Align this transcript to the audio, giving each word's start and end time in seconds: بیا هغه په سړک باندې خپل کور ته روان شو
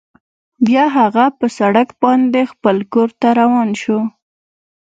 بیا 0.65 0.85
هغه 0.97 1.25
په 1.39 1.45
سړک 1.57 1.89
باندې 2.03 2.41
خپل 2.51 2.77
کور 2.93 3.09
ته 3.19 3.27
روان 3.39 3.69
شو 3.81 3.99